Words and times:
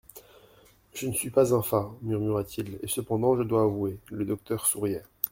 Je 0.95 1.05
ne 1.05 1.11
suis 1.11 1.29
pas 1.29 1.53
un 1.53 1.61
fat, 1.61 1.91
murmura-t-il, 2.01 2.79
et 2.81 2.87
cependant 2.87 3.37
je 3.37 3.43
dois 3.43 3.61
avouer… 3.61 3.99
Le 4.09 4.25
docteur 4.25 4.65
souriait. 4.65 5.03